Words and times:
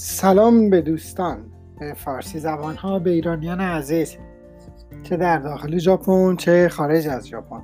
سلام 0.00 0.70
به 0.70 0.80
دوستان. 0.80 1.44
به 1.78 1.92
فارسی 1.92 2.38
زبان 2.38 2.76
ها 2.76 2.98
به 2.98 3.10
ایرانیان 3.10 3.60
عزیز. 3.60 4.16
چه 5.02 5.16
در 5.16 5.38
داخل 5.38 5.78
ژاپن 5.78 6.36
چه 6.36 6.68
خارج 6.68 7.08
از 7.08 7.28
ژاپن. 7.28 7.62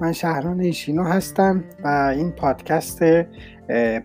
من 0.00 0.12
شهران 0.12 0.60
ایشینو 0.60 1.04
هستم 1.04 1.64
و 1.84 2.12
این 2.16 2.30
پادکست 2.30 3.02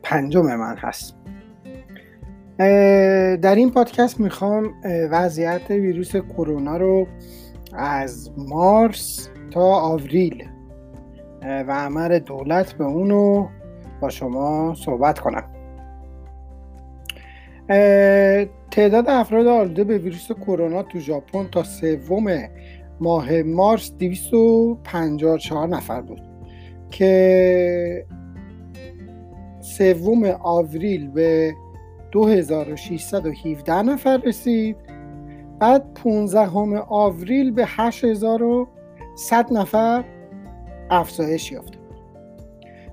پنجم 0.04 0.56
من 0.56 0.76
هست. 0.78 1.16
در 3.42 3.56
این 3.56 3.72
پادکست 3.72 4.20
می‌خوام 4.20 4.74
وضعیت 5.12 5.70
ویروس 5.70 6.16
کرونا 6.16 6.78
رو 6.78 7.08
از 7.74 8.32
مارس 8.38 9.30
تا 9.52 9.62
آوریل 9.62 10.44
و 11.42 11.72
عمل 11.72 12.20
دولت 12.20 12.74
به 12.74 12.84
اونو 12.84 13.48
با 14.02 14.10
شما 14.10 14.76
صحبت 14.76 15.20
کنم. 15.20 15.44
تعداد 18.72 19.10
افراد 19.10 19.48
آلوده 19.48 19.84
به 19.84 19.98
ویروس 19.98 20.32
کرونا 20.32 20.84
تو 20.84 21.00
ژاپن 21.00 21.48
تا 21.52 21.64
سوم 21.64 22.50
ماه 23.00 23.42
مارس 23.42 23.92
254 23.92 25.68
نفر 25.68 26.02
بود 26.02 26.22
که 26.92 28.06
سوم 29.62 30.26
آوریل 30.26 31.08
به 31.08 31.54
2617 32.12 33.82
نفر 33.82 34.18
رسید. 34.18 34.78
بعد 35.60 35.94
15 35.94 36.80
آوریل 36.80 37.52
به 37.52 37.66
8100 37.68 39.54
نفر 39.54 40.04
افزایش 40.90 41.52
یافت. 41.52 41.77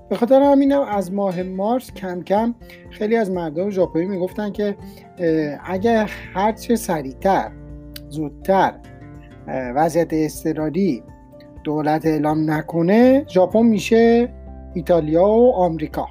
به 0.09 0.15
خاطر 0.15 0.41
همینم 0.41 0.81
از 0.81 1.13
ماه 1.13 1.43
مارس 1.43 1.91
کم 1.91 2.21
کم 2.23 2.55
خیلی 2.91 3.15
از 3.15 3.31
مردم 3.31 3.69
ژاپنی 3.69 4.05
می‌گفتن 4.05 4.51
که 4.51 4.75
اگر 5.65 6.11
هرچه 6.33 6.75
سریعتر 6.75 7.51
زودتر 8.09 8.73
وضعیت 9.47 10.07
اضطراری 10.11 11.03
دولت 11.63 12.05
اعلام 12.05 12.51
نکنه 12.51 13.25
ژاپن 13.27 13.61
میشه 13.61 14.33
ایتالیا 14.73 15.27
و 15.27 15.51
آمریکا. 15.51 16.07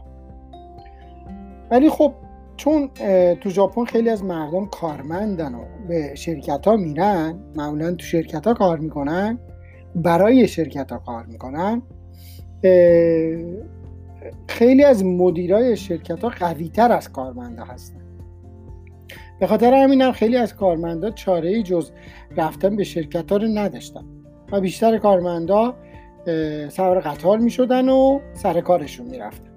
ولی 1.70 1.90
خب 1.90 2.12
چون 2.56 2.88
تو 3.40 3.50
ژاپن 3.50 3.84
خیلی 3.84 4.08
از 4.08 4.24
مردم 4.24 4.66
کارمندن 4.66 5.54
و 5.54 5.64
به 5.88 6.14
شرکت 6.14 6.66
ها 6.66 6.76
میرن 6.76 7.38
معمولا 7.56 7.90
تو 7.90 8.06
شرکت 8.06 8.46
ها 8.46 8.54
کار 8.54 8.78
می‌کنن 8.78 9.38
برای 9.94 10.48
شرکت 10.48 10.92
ها 10.92 10.98
کار 10.98 11.26
می‌کنن 11.26 11.82
خیلی 14.48 14.84
از 14.84 15.04
مدیرای 15.04 15.76
شرکت 15.76 16.24
ها 16.24 16.28
قوی 16.28 16.68
تر 16.68 16.92
از 16.92 17.12
کارمنده 17.12 17.64
هستن. 17.64 18.04
به 19.40 19.46
خاطر 19.46 19.74
همین 19.74 20.12
خیلی 20.12 20.36
از 20.36 20.54
کارمندا 20.54 21.10
چاره 21.10 21.48
ای 21.48 21.62
جز 21.62 21.90
رفتن 22.36 22.76
به 22.76 22.84
شرکت 22.84 23.32
ها 23.32 23.36
رو 23.36 23.48
نداشتن 23.48 24.04
و 24.52 24.60
بیشتر 24.60 24.98
کارمندا 24.98 25.74
سوار 26.68 27.00
قطار 27.00 27.38
می 27.38 27.50
شدن 27.50 27.88
و 27.88 28.20
سر 28.32 28.60
کارشون 28.60 29.06
می 29.06 29.18
رفتن 29.18 29.50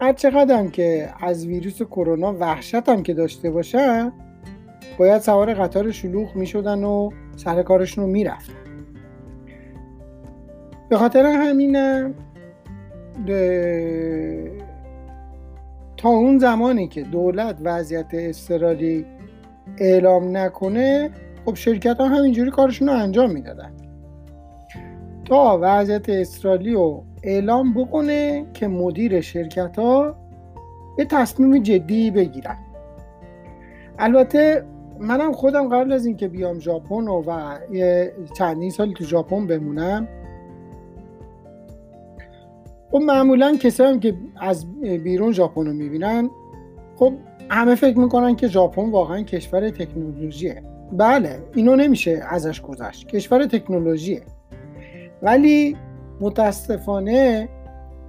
هر 0.00 0.12
چقدر 0.12 0.66
که 0.66 1.08
از 1.20 1.46
ویروس 1.46 1.82
کرونا 1.82 2.32
وحشت 2.32 2.88
هم 2.88 3.02
که 3.02 3.14
داشته 3.14 3.50
باشن 3.50 4.12
باید 4.98 5.22
سوار 5.22 5.54
قطار 5.54 5.90
شلوغ 5.90 6.36
می 6.36 6.46
شدن 6.46 6.84
و 6.84 7.10
سر 7.36 7.62
کارشون 7.62 8.04
رو 8.04 8.10
می 8.10 8.24
رفتن 8.24 8.54
به 10.88 10.96
خاطر 10.96 11.26
همینم 11.26 12.14
تا 15.96 16.08
اون 16.08 16.38
زمانی 16.38 16.88
که 16.88 17.02
دولت 17.02 17.56
وضعیت 17.62 18.06
اضطراری 18.12 19.06
اعلام 19.78 20.36
نکنه 20.36 21.10
خب 21.44 21.54
شرکت 21.54 21.96
ها 21.96 22.08
همینجوری 22.08 22.50
کارشون 22.50 22.88
رو 22.88 22.94
انجام 22.94 23.30
می‌دادن. 23.30 23.72
تا 25.24 25.58
وضعیت 25.62 26.08
اضطراری 26.08 26.72
رو 26.72 27.04
اعلام 27.22 27.74
بکنه 27.74 28.46
که 28.54 28.68
مدیر 28.68 29.20
شرکت 29.20 29.78
ها 29.78 30.16
یه 30.98 31.04
تصمیم 31.04 31.62
جدی 31.62 32.10
بگیرن. 32.10 32.58
البته 33.98 34.64
منم 35.00 35.32
خودم 35.32 35.68
قبل 35.68 35.92
از 35.92 36.06
اینکه 36.06 36.28
بیام 36.28 36.58
ژاپن 36.58 37.08
و, 37.08 37.22
و 37.26 37.56
چندین 38.38 38.70
سال 38.70 38.92
تو 38.92 39.04
ژاپن 39.04 39.46
بمونم 39.46 40.08
خب 42.94 43.00
معمولا 43.00 43.56
کسایی 43.56 43.98
که 43.98 44.14
از 44.36 44.80
بیرون 44.80 45.32
ژاپن 45.32 45.66
رو 45.66 45.72
می‌بینن 45.72 46.30
خب 46.96 47.12
همه 47.50 47.74
فکر 47.74 47.98
می‌کنن 47.98 48.36
که 48.36 48.48
ژاپن 48.48 48.90
واقعا 48.90 49.22
کشور 49.22 49.70
تکنولوژیه. 49.70 50.62
بله 50.92 51.42
اینو 51.54 51.76
نمیشه 51.76 52.22
ازش 52.28 52.60
گذشت. 52.60 53.08
کشور 53.08 53.46
تکنولوژیه. 53.46 54.22
ولی 55.22 55.76
متاسفانه 56.20 57.48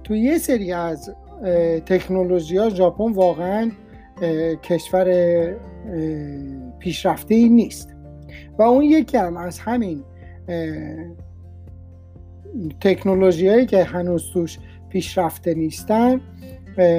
تو 0.04 0.14
یه 0.14 0.38
سری 0.38 0.72
از 0.72 1.14
تکنولوژی 1.86 2.56
ها 2.56 2.70
ژاپن 2.70 3.12
واقعا 3.12 3.70
کشور 4.62 5.08
پیشرفته 6.78 7.34
ای 7.34 7.48
نیست. 7.48 7.96
و 8.58 8.62
اون 8.62 8.84
یکی 8.84 9.16
هم 9.16 9.36
از 9.36 9.58
همین 9.58 10.02
تکنولوژی 12.80 13.48
هایی 13.48 13.66
که 13.66 13.84
هنوز 13.84 14.30
توش 14.32 14.58
پیشرفته 14.88 15.54
نیستن. 15.54 16.20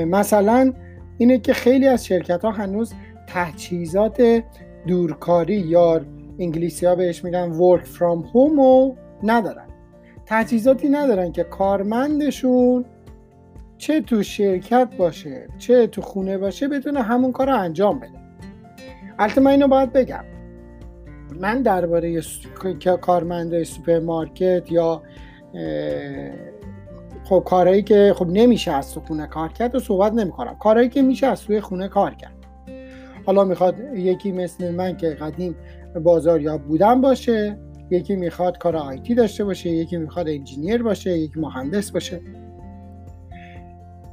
مثلا 0.07 0.73
اینه 1.17 1.39
که 1.39 1.53
خیلی 1.53 1.87
از 1.87 2.05
شرکت 2.05 2.41
ها 2.45 2.51
هنوز 2.51 2.93
تجهیزات 3.27 4.43
دورکاری 4.87 5.55
یا 5.55 6.01
انگلیسی 6.39 6.85
ها 6.85 6.95
بهش 6.95 7.23
میگن 7.23 7.53
work 7.53 7.83
from 7.83 8.27
home 8.33 8.57
رو 8.57 8.95
ندارن. 9.23 9.67
تجهیزاتی 10.25 10.89
ندارن 10.89 11.31
که 11.31 11.43
کارمندشون 11.43 12.85
چه 13.77 14.01
تو 14.01 14.23
شرکت 14.23 14.89
باشه 14.97 15.47
چه 15.57 15.87
تو 15.87 16.01
خونه 16.01 16.37
باشه 16.37 16.67
بتونه 16.67 17.01
همون 17.01 17.31
کار 17.31 17.47
رو 17.47 17.59
انجام 17.59 17.99
بده. 17.99 18.19
البته 19.19 19.41
من 19.41 19.51
اینو 19.51 19.67
باید 19.67 19.93
بگم. 19.93 20.23
من 21.39 21.61
درباره 21.61 22.21
کارمند 23.01 23.63
سوپرمارکت 23.63 24.71
یا 24.71 25.01
خب 27.29 27.43
کارهایی 27.45 27.83
که 27.83 28.13
خب 28.17 28.27
نمیشه 28.27 28.71
از 28.71 28.93
تو 28.93 29.01
خونه 29.01 29.27
کار 29.27 29.53
کرد 29.53 29.75
و 29.75 29.79
صحبت 29.79 30.13
نمی‌کنم. 30.13 30.55
کارهایی 30.55 30.89
که 30.89 31.01
میشه 31.01 31.27
از 31.27 31.41
توی 31.41 31.61
خونه 31.61 31.87
کار 31.87 32.15
کرد. 32.15 32.33
حالا 33.25 33.43
می‌خواد 33.43 33.79
یکی 33.95 34.31
مثل 34.31 34.71
من 34.75 34.97
که 34.97 35.09
قدیم 35.09 35.55
بازاریاب 36.03 36.61
بودن 36.61 37.01
باشه 37.01 37.57
یکی 37.91 38.15
می‌خواد 38.15 38.57
کار 38.57 38.75
آیتی 38.75 39.15
داشته 39.15 39.43
باشه 39.43 39.69
یکی 39.69 39.97
می‌خواد 39.97 40.27
انجینیر 40.29 40.83
باشه 40.83 41.17
یکی 41.17 41.39
مهندس 41.39 41.91
باشه. 41.91 42.21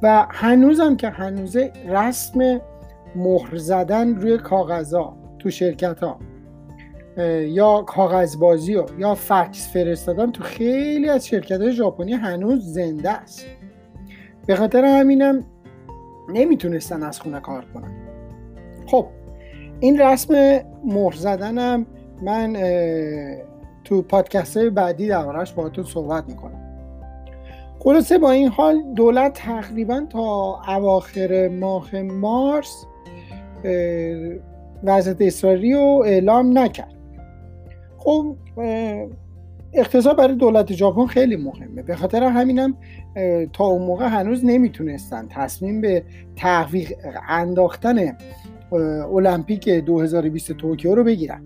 و 0.03 0.27
هنوزم 0.29 0.95
که 0.95 1.09
هنوزه 1.09 1.71
رسم 1.87 2.61
مهر 3.15 3.57
زدن 3.57 4.15
روی 4.15 4.37
کاغذها 4.37 5.17
تو 5.39 5.49
شرکت 5.49 5.99
ها 5.99 6.19
یا 7.47 7.81
کاغذبازی 7.81 8.75
و 8.75 8.85
یا 8.97 9.15
فکس 9.15 9.73
فرستادن 9.73 10.31
تو 10.31 10.43
خیلی 10.43 11.09
از 11.09 11.27
شرکت 11.27 11.61
های 11.61 11.71
ژاپنی 11.71 12.13
هنوز 12.13 12.73
زنده 12.73 13.09
است. 13.09 13.45
به 14.45 14.55
خاطر 14.55 14.85
همینم 14.85 15.43
نمی‌تونستن 16.33 17.03
از 17.03 17.19
خونه 17.19 17.39
کار 17.39 17.65
کنن. 17.73 17.91
خب 18.85 19.05
این 19.79 20.01
رسم 20.01 20.61
مهر 20.83 21.15
زدنم 21.15 21.85
من 22.21 22.53
تو 23.83 24.01
پادکست 24.01 24.57
های 24.57 24.69
بعدی 24.69 25.07
دربارهش 25.07 25.51
باهاتون 25.51 25.83
صحبت 25.83 26.23
می‌کنم. 26.27 26.61
خلاصه 27.79 28.17
با 28.17 28.31
این 28.31 28.47
حال 28.47 28.83
دولت 28.95 29.33
تقریبا 29.33 30.05
تا 30.09 30.59
اواخر 30.67 31.47
ماه 31.47 32.01
مارس 32.01 32.85
وضعیت 34.83 35.21
اصراری 35.21 35.73
رو 35.73 36.03
اعلام 36.05 36.57
نکرد. 36.57 36.94
خب 38.05 38.35
اقتصاد 39.73 40.17
برای 40.17 40.35
دولت 40.35 40.73
ژاپن 40.73 41.05
خیلی 41.05 41.35
مهمه. 41.35 41.81
به 41.81 41.95
خاطر 41.95 42.23
همینم 42.23 42.77
تا 43.53 43.65
اون 43.65 43.81
موقع 43.81 44.07
هنوز 44.07 44.45
نمی‌تونستن 44.45 45.27
تصمیم 45.29 45.81
به 45.81 46.03
تحویق 46.35 46.93
انداختن 47.29 48.17
المپیک 48.71 49.69
2020 49.69 50.51
توکیو 50.51 50.95
رو 50.95 51.03
بگیرن. 51.03 51.41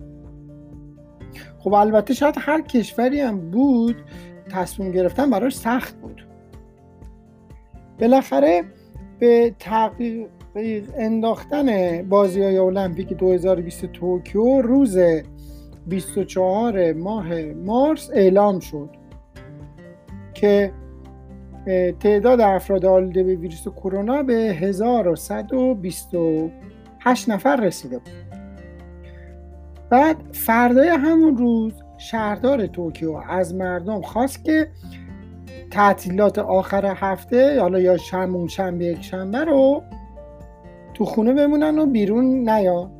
خب 1.58 1.74
البته 1.74 2.14
شاید 2.14 2.34
هر 2.38 2.60
کشوری 2.60 3.20
هم 3.20 3.50
بود 3.50 3.96
تصمیم 4.50 4.92
گرفتن 4.92 5.30
براش 5.30 5.56
سخت 5.56 5.96
بود. 6.00 6.26
بالاخره 8.00 8.64
به 9.18 9.54
تحقیق 9.58 10.26
انداختن 10.98 12.02
بازی 12.08 12.42
های 12.42 12.58
المپیک 12.58 13.08
2020 13.12 13.86
توکیو 13.86 14.62
روز 14.62 14.98
24 15.86 16.92
ماه 16.92 17.42
مارس 17.42 18.10
اعلام 18.12 18.60
شد 18.60 18.90
که 20.34 20.72
تعداد 22.00 22.40
افراد 22.40 22.84
آلوده 22.84 23.22
به 23.22 23.34
ویروس 23.34 23.68
کرونا 23.68 24.22
به 24.22 24.34
1122 24.34 26.50
هشت 27.00 27.28
نفر 27.28 27.56
رسیده 27.56 27.98
بود. 27.98 28.10
بعد 29.90 30.16
فردای 30.32 30.88
همون 30.88 31.36
روز 31.36 31.72
شهردار 31.98 32.66
توکیو 32.66 33.20
از 33.28 33.54
مردم 33.54 34.00
خواست 34.00 34.44
که 34.44 34.68
تعطیلات 35.70 36.38
آخر 36.38 36.94
هفته 36.96 37.60
حالا 37.60 37.80
یا 37.80 37.96
شمون 37.96 38.48
شنبه 38.48 38.84
یک 38.84 39.02
شنبه 39.02 39.44
رو 39.44 39.82
تو 40.94 41.04
خونه 41.04 41.32
بمونن 41.32 41.78
و 41.78 41.86
بیرون 41.86 42.24
نیان. 42.24 42.99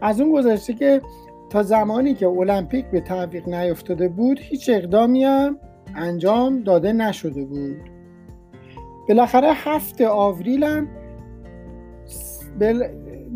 از 0.00 0.20
اون 0.20 0.32
گذشته 0.32 0.74
که 0.74 1.02
تا 1.50 1.62
زمانی 1.62 2.14
که 2.14 2.28
المپیک 2.28 2.86
به 2.86 3.00
تعویق 3.00 3.48
نیفتاده 3.48 4.08
بود 4.08 4.40
هیچ 4.40 4.70
اقدامی 4.70 5.24
هم 5.24 5.56
انجام 5.94 6.62
داده 6.62 6.92
نشده 6.92 7.44
بود. 7.44 7.76
بالاخره 9.08 9.48
هفته 9.54 10.08
آوریل 10.08 10.64
هم 10.64 10.88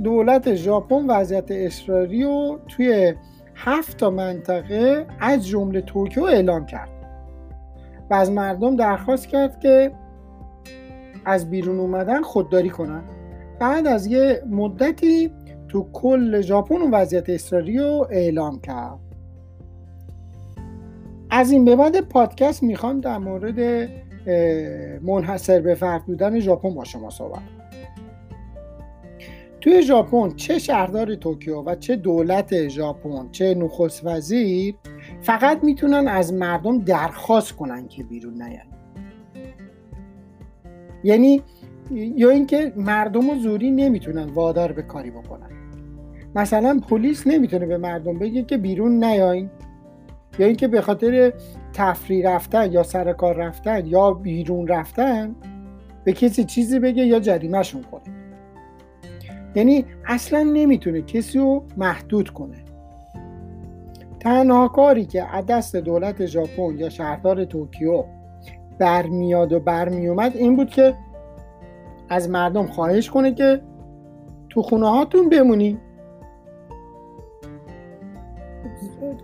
دولت 0.02 0.54
ژاپن 0.54 1.06
وضعیت 1.06 1.50
اصراری 1.50 2.22
رو 2.22 2.58
توی 2.68 3.14
هفت 3.54 3.96
تا 3.96 4.10
منطقه 4.10 5.06
از 5.20 5.46
جمله 5.46 5.80
توکیو 5.80 6.24
اعلام 6.24 6.66
کرد 6.66 6.90
و 8.10 8.14
از 8.14 8.30
مردم 8.30 8.76
درخواست 8.76 9.28
کرد 9.28 9.60
که 9.60 9.92
از 11.24 11.50
بیرون 11.50 11.80
اومدن 11.80 12.22
خودداری 12.22 12.70
کنن. 12.70 13.02
بعد 13.60 13.86
از 13.86 14.06
یه 14.06 14.42
مدتی 14.50 15.30
تو 15.74 15.88
کل 15.92 16.40
ژاپن 16.40 16.76
و 16.76 16.90
وضعیت 16.90 17.30
اصراری 17.30 17.78
رو 17.78 18.08
اعلام 18.10 18.60
کرد. 18.60 18.98
از 21.30 21.50
این 21.50 21.64
به 21.64 21.76
بعد 21.76 22.00
پادکست 22.00 22.62
می‌خوام 22.62 23.00
در 23.00 23.18
مورد 23.18 23.88
منحصر 25.02 25.60
به 25.60 25.74
فرد 25.74 26.04
بودن 26.06 26.40
ژاپن 26.40 26.74
با 26.74 26.84
شما 26.84 27.10
صحبت 27.10 27.42
توی 29.60 29.82
ژاپن 29.82 30.30
چه 30.36 30.58
شهردار 30.58 31.14
توکیو 31.14 31.62
و 31.62 31.74
چه 31.74 31.96
دولت 31.96 32.68
ژاپن 32.68 33.28
چه 33.32 33.54
نخست 33.54 34.06
وزیر 34.06 34.74
فقط 35.20 35.64
می‌تونن 35.64 36.08
از 36.08 36.32
مردم 36.32 36.78
درخواست 36.78 37.52
کنن 37.52 37.88
که 37.88 38.04
بیرون 38.04 38.42
نیان. 38.42 38.66
یعنی 41.04 41.42
یا 41.90 42.30
اینکه 42.30 42.72
مردم 42.76 43.30
و 43.30 43.34
زوری 43.34 43.70
نمی‌تونن 43.70 44.30
وادار 44.30 44.72
به 44.72 44.82
کاری 44.82 45.10
بکنن. 45.10 45.53
مثلا 46.34 46.80
پلیس 46.88 47.26
نمی‌تونه 47.26 47.66
به 47.66 47.78
مردم 47.78 48.18
بگه 48.18 48.42
که 48.42 48.56
بیرون 48.56 49.04
نیاین. 49.04 49.50
یا 50.38 50.46
اینکه 50.46 50.68
به 50.68 50.80
خاطر 50.80 51.32
تفریح 51.72 52.28
رفتن 52.28 52.72
یا 52.72 52.82
سر 52.82 53.12
کار 53.12 53.36
رفتن 53.36 53.86
یا 53.86 54.10
بیرون 54.10 54.68
رفتن 54.68 55.34
به 56.04 56.12
کسی 56.12 56.44
چیزی 56.44 56.78
بگه 56.78 57.06
یا 57.06 57.20
جریمهشون 57.20 57.82
کنه. 57.82 58.14
یعنی 59.54 59.84
اصلا 60.06 60.42
نمی‌تونه 60.42 61.02
کسی 61.02 61.38
رو 61.38 61.64
محدود 61.76 62.30
کنه. 62.30 62.56
تنها 64.20 64.68
کاری 64.68 65.04
که 65.04 65.36
از 65.36 65.46
دست 65.46 65.76
دولت 65.76 66.26
ژاپن 66.26 66.78
یا 66.78 66.88
شهردار 66.88 67.44
توکیو 67.44 68.04
برمیاد 68.78 69.52
و 69.52 69.60
برمیومد 69.60 70.36
این 70.36 70.56
بود 70.56 70.70
که 70.70 70.94
از 72.08 72.30
مردم 72.30 72.66
خواهش 72.66 73.10
کنه 73.10 73.34
که 73.34 73.60
تو 74.50 74.62
خونه 74.62 74.90
هاتون 74.90 75.28
بمونی. 75.28 75.78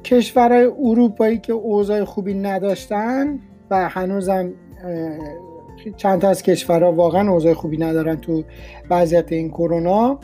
کشورهای 0.05 0.65
اروپایی 0.65 1.39
که 1.39 1.53
اوضاع 1.53 2.05
خوبی 2.05 2.35
نداشتن 2.35 3.39
و 3.71 3.89
هنوزم 3.89 4.53
چند 5.97 6.21
تا 6.21 6.29
از 6.29 6.43
کشورها 6.43 6.93
واقعا 6.93 7.31
اوضاع 7.31 7.55
خوبی 7.55 7.77
ندارن 7.77 8.17
تو 8.17 8.43
وضعیت 8.91 9.33
این 9.33 9.49
کرونا. 9.49 10.19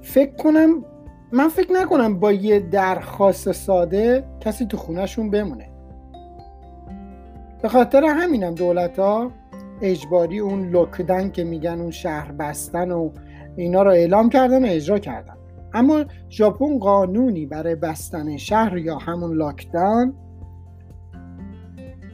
فکر 0.00 0.36
کنم 0.36 0.84
من 1.32 1.48
فکر 1.48 1.72
نکنم 1.72 2.20
با 2.20 2.32
یه 2.32 2.60
درخواست 2.60 3.52
ساده 3.52 4.24
کسی 4.40 4.66
تو 4.66 4.76
خونهشون 4.76 5.30
بمونه. 5.30 5.68
به 7.62 7.68
خاطر 7.68 8.04
همینم 8.04 8.54
دولت 8.54 8.98
ها 8.98 9.30
اجباری 9.82 10.38
اون 10.38 10.70
لوکدن 10.70 11.30
که 11.30 11.44
میگن 11.44 11.80
اون 11.80 11.90
شهر 11.90 12.32
بستن 12.32 12.90
و 12.90 13.10
اینا 13.56 13.82
رو 13.82 13.90
اعلام 13.90 14.28
کردن 14.28 14.64
و 14.64 14.68
اجرا 14.68 14.98
کردن. 14.98 15.36
اما 15.74 16.04
ژاپن 16.30 16.78
قانونی 16.78 17.46
برای 17.46 17.74
بستن 17.74 18.36
شهر 18.36 18.76
یا 18.76 18.98
همون 18.98 19.36
لاکدان 19.36 20.14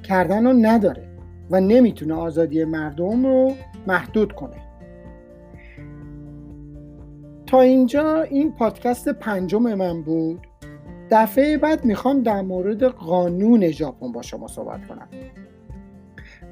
کردن 0.02 0.46
رو 0.46 0.52
نداره 0.52 1.08
و 1.50 1.60
نمی‌تونه 1.60 2.14
آزادی 2.14 2.64
مردم 2.64 3.26
رو 3.26 3.52
محدود 3.87 4.32
کنه. 4.32 4.56
تا 7.46 7.60
اینجا 7.60 8.22
این 8.22 8.52
پادکست 8.52 9.08
پنجم 9.08 9.75
من 9.75 10.02
بود. 10.02 10.46
دفعه 11.10 11.58
بعد 11.58 11.84
می‌خوام 11.84 12.22
در 12.22 12.43
مورد 12.43 12.82
قانون 12.84 13.70
ژاپن 13.70 14.12
با 14.12 14.22
شما 14.22 14.49
صحبت 14.49 14.87
کنم. 14.87 15.08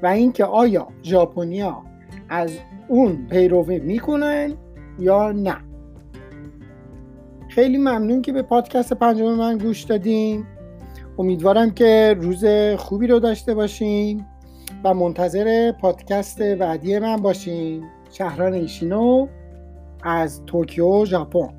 و 0.03 0.07
اینکه 0.07 0.45
آیا 0.45 0.87
ژاپنیا 1.03 1.83
از 2.29 2.51
اون 2.87 3.27
پیروی 3.29 3.79
می‌کنن 3.79 4.53
یا 4.99 5.31
نه. 5.31 5.57
خیلی 7.57 7.77
ممنون 7.77 8.21
که 8.21 8.31
به 8.31 8.41
پادکست 8.41 8.93
پنجم 8.93 9.33
من 9.33 9.57
گوش 9.57 9.83
دادیم 9.83 10.47
امیدوارم 11.17 11.71
که 11.71 12.15
روز 12.21 12.45
خوبی 12.77 13.07
رو 13.07 13.19
داشته 13.19 13.53
باشین 13.53 14.25
و 14.83 14.93
منتظر 14.93 15.71
پادکست 15.71 16.41
بعدی 16.41 16.99
من 16.99 17.15
باشین. 17.15 17.83
شهران 18.11 18.53
ایشینو 18.53 19.27
از 20.03 20.41
توکیو 20.45 21.05
ژاپن. 21.05 21.49